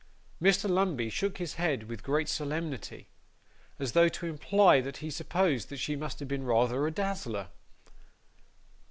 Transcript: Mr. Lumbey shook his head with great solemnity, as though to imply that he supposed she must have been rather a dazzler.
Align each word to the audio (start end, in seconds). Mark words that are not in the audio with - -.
Mr. 0.41 0.67
Lumbey 0.67 1.11
shook 1.11 1.37
his 1.37 1.53
head 1.61 1.83
with 1.83 2.01
great 2.01 2.27
solemnity, 2.27 3.07
as 3.77 3.91
though 3.91 4.09
to 4.09 4.25
imply 4.25 4.81
that 4.81 4.97
he 4.97 5.11
supposed 5.11 5.77
she 5.77 5.95
must 5.95 6.17
have 6.17 6.27
been 6.27 6.43
rather 6.43 6.87
a 6.87 6.91
dazzler. 6.91 7.49